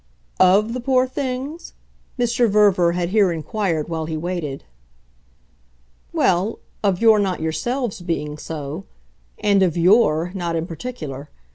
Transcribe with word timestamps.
"OF 0.39 0.73
the 0.73 0.79
poor 0.79 1.05
things?" 1.05 1.73
Mr. 2.17 2.49
Verver 2.49 2.93
had 2.93 3.09
here 3.09 3.31
inquired 3.31 3.87
while 3.87 4.07
he 4.07 4.17
waited. 4.17 4.63
"Well, 6.11 6.57
of 6.83 6.99
your 6.99 7.19
not 7.19 7.39
yourselves 7.39 8.01
being 8.01 8.39
so 8.39 8.85
and 9.37 9.61
of 9.61 9.77
YOUR 9.77 10.31
not 10.33 10.55
in 10.55 10.65
particular. 10.65 11.29